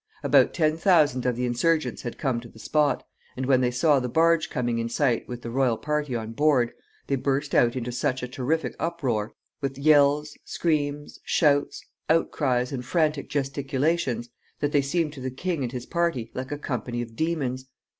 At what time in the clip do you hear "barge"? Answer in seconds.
4.09-4.49